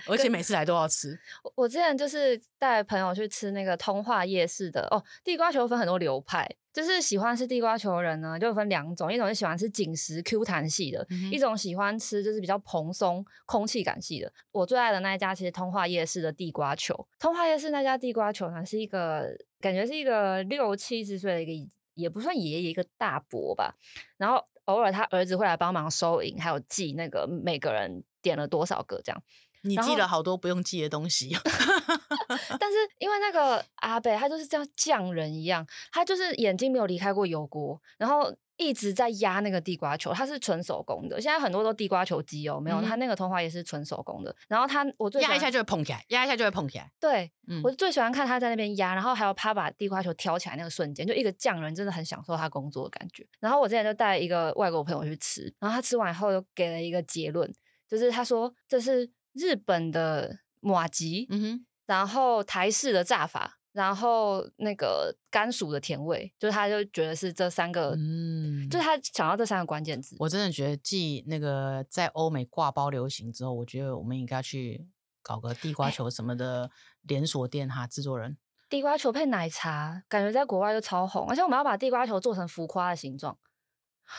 [0.08, 1.18] 而且每次来都要吃。
[1.54, 6.48] 我之前就是带朋友去吃那个通化夜市的哦，地瓜球分很多流派。
[6.72, 14.30] 就是喜欢吃地瓜球的人呢，就分两种，一种是喜欢吃紧实 Q 弹系的，嗯、一种喜欢吃就是比较蓬松空气感系的。
[14.52, 23.74] 我最爱的那一家其实通化夜市的地瓜球，通化夜市那家地瓜球呢是一个感觉是一个六七十岁的一个也不算爷爷一个大伯吧，
[24.18, 29.22] 然后偶尔他儿子会来帮忙收银，还有记那个每个人点了多少个这样。
[29.62, 31.30] 你记了好多不用记的东西，
[32.60, 41.20] 但是因为那个阿伯他就是像匠人一样，他就是眼睛没有离开过油锅，然后一直在压那个地瓜球，他是纯手工的。
[41.20, 44.32] 现在很多都地瓜球机哦，没有，他那个通化也是纯手工的。
[44.46, 46.92] 然后他我最压一下就会碰起来，压一下就会碰起来。
[47.00, 53.26] 对，嗯、我最喜欢看他在那边压，然后还有他把地瓜球挑起来那个瞬间，就一个匠人真的很享受他工作的感觉。
[53.40, 57.52] 然后我之前就带一个外国朋友去吃，然后他吃完以后又给了一个结论，
[57.88, 59.10] 就是他说这是。
[59.38, 70.16] 日本的马吉，嗯哼，然后台式的炸法，然后那个甘薯的甜味，就是他就觉得是这三个，嗯，就是他想要这三个关键字。
[70.18, 74.88] 我真的觉得，继那个在欧美挂包流行之后，我觉得我们应该去
[75.20, 76.70] 搞个地瓜球什么的
[77.02, 78.38] 连锁店哈，制作人。
[78.70, 83.36] 地瓜球配奶茶，感觉在国外就超红，而且我们要把地瓜球做成浮夸的形状。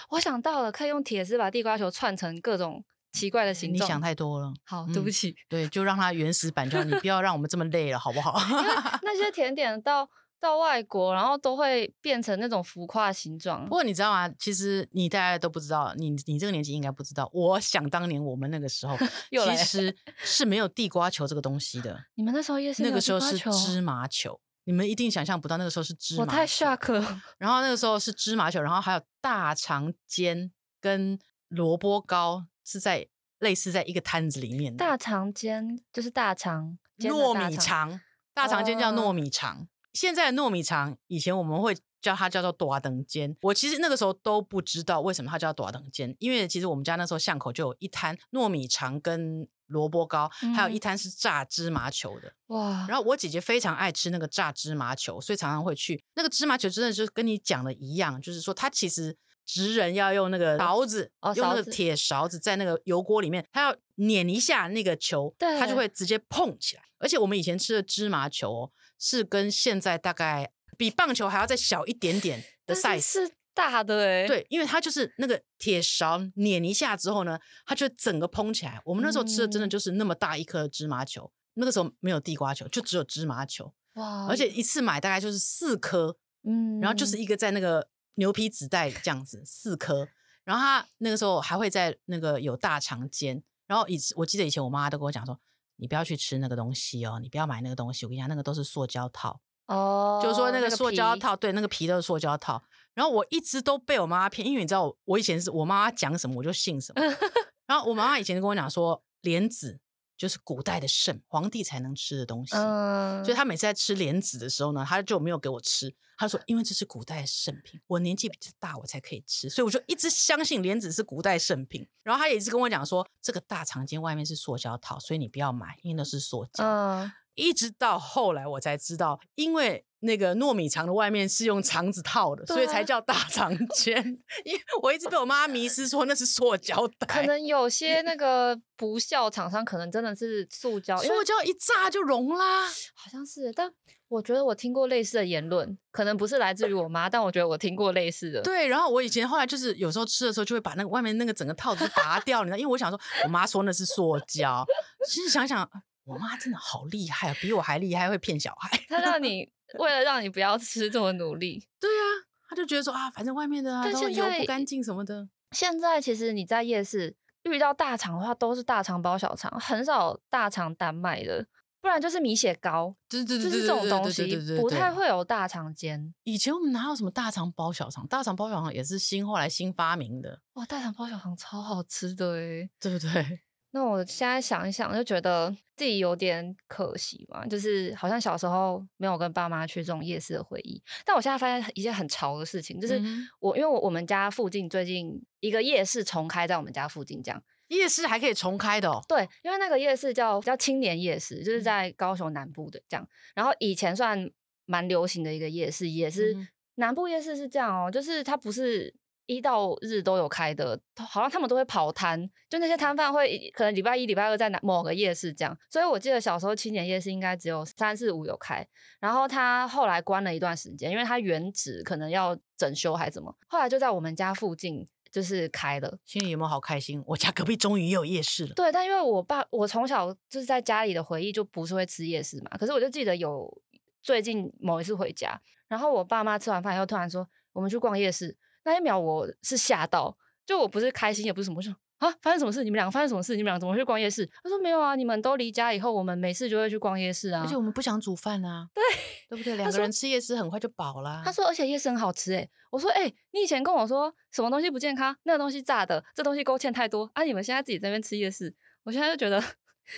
[0.10, 2.86] 我想到了，可以用铁丝把地瓜球串成各种。
[3.18, 4.54] 奇怪的形状，你想太多了。
[4.64, 5.30] 好，对不起。
[5.30, 8.38] 嗯、对，就让它原始版，就你不要让我们这么累了，好不好？
[9.04, 10.08] 那些甜点到
[10.40, 13.64] 到外国，然后都会变成那种浮夸的形状。
[13.64, 14.30] 不过你知道吗？
[14.38, 17.28] 其实你大家都不知道，你你这个年纪应该不知道。
[17.34, 18.96] 我想当年我们那个时候，
[19.32, 22.06] 其实 是没有地瓜球这个东西的。
[22.16, 26.32] 你们那时候也是那个时候是芝麻球，你们一定想象不到那个时候是芝麻球。
[26.32, 27.22] 我太 shock 了。
[27.40, 33.08] 然后那个时候是芝麻球，然后还有大肠煎跟萝卜糕是在。
[33.40, 38.02] 类似在一个摊子里面的大肠煎，就是大肠糯米肠，
[38.34, 39.58] 大肠煎叫糯米肠。
[39.58, 39.68] Oh.
[39.94, 43.38] 现在的糯米肠，以前我们会叫它叫做大肠煎。
[43.44, 52.34] 我其实那个时候都不知道为什么它叫大肠煎，因为其实我们家那时候巷口就有一摊糯米肠跟萝卜糕，嗯、还有一摊是炸芝麻球的。
[52.48, 52.88] 哇！
[52.90, 56.04] 然后我姐姐非常爱吃那个炸芝麻球，所以常常会去。
[56.16, 59.16] 那个芝麻球真的就是跟你讲的一样，就是说它其实。
[59.48, 66.84] 职人要用那个勺子，哦、用那个铁勺子在那个油锅里面，他要碾一下那个球，它就会直接碰起来。
[67.00, 74.28] 而且我们以前吃的芝麻球哦，是跟现在大概比棒球还要再小一点点 的 size，是大的哎。
[74.28, 78.82] 对，因为它就是那个铁勺碾一下之后呢，它就整个膨起来。
[78.84, 81.32] 我们那时候吃的真的就是那么大一颗芝麻球，嗯、
[81.62, 83.74] 那个时候没有地瓜球，就只有芝麻球。
[83.94, 84.28] 哇！
[84.28, 87.88] 而且一次买大概就是四颗，嗯，然后就是一个在那个。
[88.18, 90.08] 牛皮纸袋这样子四颗，
[90.44, 95.40] 然后他那个时候还会在那个有大肠煎，然后以我记得以前我妈都跟我讲说，
[95.78, 102.64] 你不要去吃那个东西哦，你不要买那个东西，我跟你讲那个都是塑胶套哦，就是说那个塑胶套，对，那个皮都是塑胶套。
[102.94, 107.02] 然后我一直都被我妈妈骗，因为你知道我，我以前是我妈妈讲什么我就信什么，
[107.68, 109.80] 然后我妈妈以前就跟我讲说莲子。
[110.18, 115.96] 就是古代的肾，皇帝才能吃的东西，嗯、所以他每次在吃莲子的时候呢，他就没有给我吃。
[116.20, 121.88] 他说：“因为这是古代的圣品，我年纪比较大，我才可以吃。”所以我就一直相信莲子是古代圣品。
[122.02, 126.64] 然后他也一直跟我讲说，这个大肠间外面是塑胶套，所以你不要买，因为那是塑胶。
[126.64, 129.86] 嗯、一直到后来我才知道，因为。
[130.02, 133.96] 那个糯米肠的外面是用肠子套的，所以才叫大肠圈。
[134.46, 137.08] 因为我一直被我妈迷失，说那是塑胶袋。
[137.08, 142.68] 可能有些那个不孝厂商，可能真的是塑胶，塑胶一炸就融啦。
[142.96, 143.72] 好像是，但
[144.08, 148.42] 我觉得我听过类似的言论，可能不是来自于我妈，但我觉得我听过类似的。
[148.42, 154.66] 对，然后我以前后来就是有时候吃的时候，就会把那个外面那个整个套子拔掉，你知道，因为我想说，我妈说那是塑胶。
[155.10, 155.70] 其实想想，
[156.08, 158.80] 我妈真的好厉害啊，比我还厉害，会骗小孩。
[158.88, 159.52] 她让 你。
[159.78, 162.04] 为了让你不要吃这么努力，对啊，
[162.48, 165.28] 她就觉得说啊，反正外面的啊都油不干净什么的。
[165.52, 171.46] 现在其实你在夜市遇到大肠的话，都是大肠包小肠，很少大肠单卖的，
[171.82, 176.14] 不然就是米血糕，对对对，就是这种东西，不太会有大肠煎。
[176.24, 178.08] 以前我们哪有什么大肠包小肠？
[178.08, 180.40] 大肠包小肠也是新后来新发明的。
[180.54, 183.42] 哇，大肠包小肠超好吃的诶，对不对？
[183.72, 190.82] 那我现在想一想，就觉得自己有点可惜嘛，就是好像小时候没有跟爸妈去这种夜市的回忆。
[191.06, 193.00] 但我现在发现一件很潮的事情，就是
[193.40, 199.04] 我因为我我们家附近最近一个夜市重开在我们家附近，这样夜市还可以重开的哦。
[199.08, 203.08] 对，因为那个夜市叫叫青年夜市，就是在高雄南部的这样。
[203.36, 204.32] 然后以前算
[204.66, 206.36] 蛮流行的一个夜市，也是
[206.76, 208.96] 南部夜市是这样哦，就是它不是。
[209.28, 215.56] 一到日都有开的，好像他们都会跑摊，就那些摊贩会可能礼拜一、礼拜二在哪某个夜市这样。
[215.70, 218.66] 所以我记得小时候青年夜市应该只有三四五有开，
[219.00, 225.98] 然后他后来关了一段时间，因为他原址可能要整修还是怎么，后来就在我们家附近就是开了。
[226.06, 227.04] 心里有没有好开心？
[227.06, 228.54] 我家隔壁终于也有夜市了。
[228.56, 233.62] 对，但因为我爸我从小就是在家里的回忆就不是会吃夜市嘛，可是我就记得有
[234.02, 238.38] 最近某一次回家，然后我爸妈吃完饭以后突然说我们去逛夜市。
[238.68, 242.66] 那一秒我是吓到，就我不是开心也不是什么，我说啊，发生什么事？
[242.66, 243.38] 你们两个发生什么事？
[243.38, 244.30] 你们俩怎么会去逛夜市？
[244.44, 247.44] 他说没有啊，你们都离家以后，我们没事就会去逛夜市啊。
[247.44, 248.84] 而且我们不想煮饭啊，对
[249.30, 249.56] 对不对？
[249.56, 251.22] 两个人吃夜市很快就饱了。
[251.24, 252.50] 他说，而且夜市很好吃诶。
[252.70, 257.24] 我说诶，你以前跟我说什么东西不健康，那个东西炸的，这东西勾芡太多啊。
[257.24, 258.54] 你们现在自己在那边吃夜市，
[258.84, 259.42] 我现在就觉得，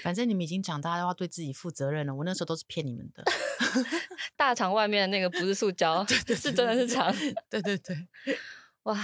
[0.04, 2.16] 反正你们已经长大的话，对自己负责任了。
[2.16, 3.26] 我那时候都是骗你们的，
[4.38, 7.14] 大肠外面的那个不是塑胶，对对对是真的是肠。
[7.50, 8.08] 对对对，
[8.90, 8.98] 哇。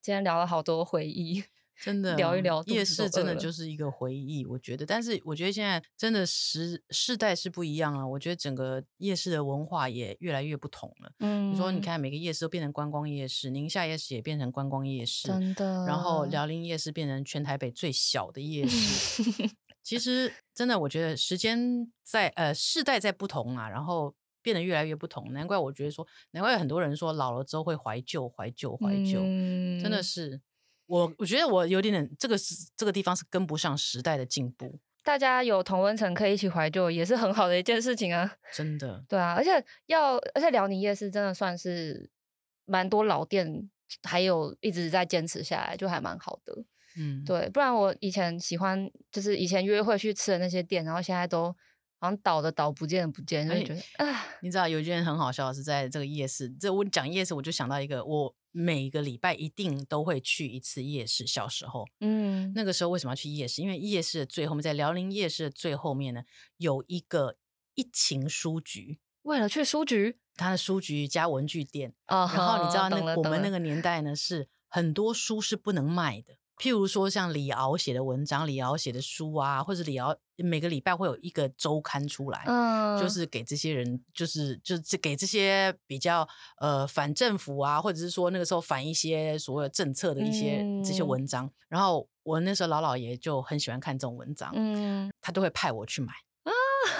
[0.00, 1.42] 今天聊了好多回忆，
[1.82, 4.46] 真的聊一聊夜市，真的就是一个回忆。
[4.46, 8.08] 我觉得，但是我觉得现在真的时世代是不一样了。
[8.08, 11.12] 我觉得整个夜市的文化也越来越不同了。
[11.18, 15.84] 嗯，你说你看每个夜市都变成观光夜市，宁夏夜市也变成观光夜市，真的。
[15.84, 19.22] 然后辽宁夜市变成全台北最小的夜市。
[19.82, 24.14] 其实真的，我觉得时间在呃世代在不同啊，然后。
[24.42, 30.40] 变得越来越不同，难怪我觉得说，难怪很多人说老了之后会怀旧、怀旧、怀旧，嗯、真的是
[30.86, 34.78] 我，我觉得我有点点这个是这个地方是跟不上时代的进步。
[35.04, 38.30] 大家有同温层可以一起怀旧，也是很好的一件事情啊！
[38.54, 42.10] 真的，对啊，而且要而且辽宁夜市真的算是
[42.66, 43.70] 蛮多老店，
[44.02, 46.64] 还有一直在坚持下来，就还蛮好的。
[46.98, 51.56] 嗯，对，不然我以前喜欢就是以前约会去吃的那些店，然后现在都。
[52.00, 61.26] 好像倒的倒，不见的不见，就觉得啊，你知道有一件很好笑的是，在这个夜市，这我讲夜市，我就想到一个，我每个礼拜一定都会去一次夜市。
[61.26, 63.60] 小时候，嗯，那个时候为什么要去夜市？
[63.62, 66.22] 因为夜市的最后面，在辽宁夜市的最后面呢，
[66.56, 67.36] 有一个
[67.74, 69.00] 一情书局。
[69.22, 76.34] 为了去书局，他的书局加文具店，哦、然后你知道那我们那个年代呢，是很多书是不能卖的。
[76.58, 86.28] 譬如说，像李敖写的文章、李敖写的书啊，或者李敖每个礼拜会有一个周刊出来，嗯，就是给这些人，就是就是给这些比较
[86.60, 91.50] 呃反政府啊，或者是说那个时候反一些所谓政策的一些、嗯、这些文章。
[91.68, 96.50] 然后我那时候老姥爷就很喜欢看这种文章，嗯，他都会派我去买，啊、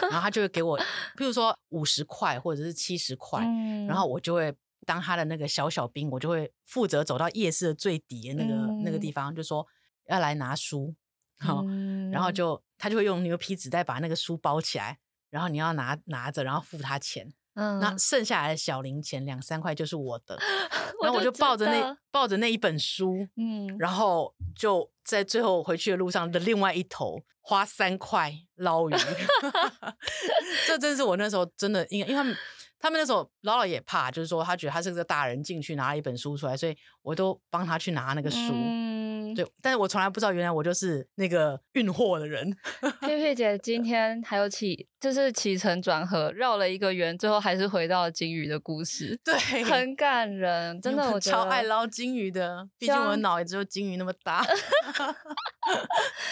[0.03, 0.79] 然后他就会给我，
[1.19, 4.55] 譬如说五十块或者是七十块，嗯、然后我就会。
[4.89, 9.67] 当他的那个小小兵，我就会负责走到夜市的最底的那个、嗯、那个地方，就说
[10.07, 10.95] 要来拿书，
[11.39, 20.39] 好，嗯、然后就他就会用牛皮纸袋把那个书包起来，然后你要拿拿着，然后付他钱，嗯，那剩下来的小零钱两三块就是我的，
[21.05, 28.95] 然后我就抱着那抱着那一本书，嗯，然后就在最后回去的路上的另外一头花三块捞鱼
[30.67, 32.35] 这真是我那时候真的，因为因为他们。
[32.79, 38.53] 他们那时候姥姥也怕，就是说他觉得他是个大人进去拿了一本书出来，所以我都帮他去拿那个书。
[39.39, 42.53] 对，但是我从来不知道原来我就是那个运货的人。
[43.01, 49.17] 佩佩姐今天还有起，就是起承转合绕了一个圆，最后还是回到了金鱼的故事。
[49.23, 49.33] 对，
[49.63, 54.45] 很感人， 真的，我超爱捞金鱼的，毕竟我的脑也只有金鱼那么大。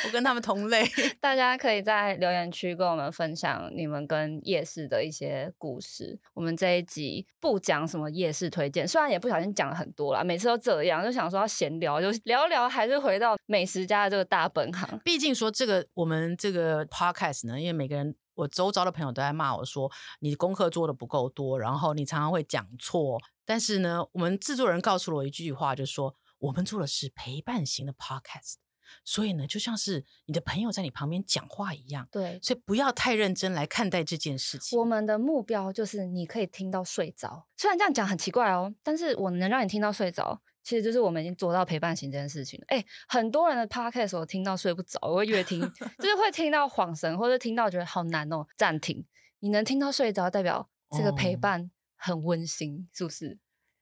[0.04, 0.84] 我跟他们同类。
[1.20, 6.18] 大家可以在留言区跟我们分享你们跟夜市的一些故事。
[6.34, 14.98] 我们这一集不讲什么夜市推荐，虽然也不小心讲了很多啦，每次都这样，就想说要闲聊，就聊聊，还是回到美食家的这个大本行。
[15.04, 19.90] 毕竟说这个我们这个 podcast 呢，因为每个人我周遭的朋友都在骂我说
[20.20, 23.20] 你功课做的不够多，然后你常常会讲错。
[23.44, 28.56] 但是呢，我们制作人告诉了我一句话，就是说我们做的是陪伴型的 podcast。
[29.04, 32.06] 所以呢，就像是你的朋友在你旁边讲话一样。
[32.10, 34.78] 对，所以不要太认真来看待这件事情。
[34.78, 37.46] 我们的目标就是你可以听到睡着。
[37.56, 42.64] 虽然这样讲很奇怪哦，但是我能让你听到睡着，其实就是我们已经做到陪伴型这件事情了。
[42.70, 45.60] 哎，很多人的 podcast 我听到睡不着，我会越听
[46.00, 49.06] 就是会听到恍神，或者听到觉得好难哦，暂停。
[49.38, 53.38] 你能听到睡着，代表这个陪伴很温馨，是不是？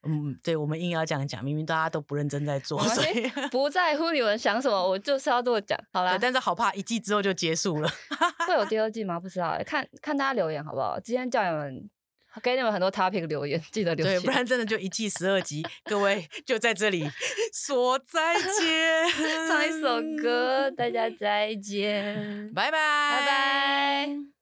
[0.06, 5.82] 嗯，对，我们硬要这样讲，明明大家都不认真在做，所以 不在乎你们想什么，我就是要这么讲。
[5.90, 7.88] 好啦，但是好怕一季之后就结束了，
[8.46, 9.18] 会有第二季吗？
[9.18, 11.00] 不知道，看看大家留言好不好？
[11.00, 11.90] 今天叫你们
[12.42, 17.08] 给你们很多 topic 留言，记得留言，对，不然真的就一季十二集，各位 就在这里
[17.52, 19.08] 说再见，
[19.48, 24.33] 唱一首歌，大家再见，拜拜，拜拜。